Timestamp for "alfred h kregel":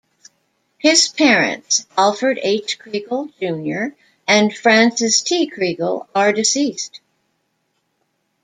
1.95-3.31